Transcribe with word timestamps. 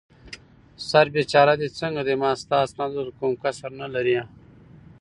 سر 0.89 1.05
بېچاره 1.13 1.53
دې 1.61 1.67
څنګه 1.79 2.01
دی؟ 2.07 2.15
ما 2.21 2.31
ستا 2.41 2.57
اسناد 2.65 2.91
وکتل، 2.95 3.09
کوم 3.19 3.33
کسر 3.43 3.71
نه 3.81 3.87
لرې. 3.93 4.19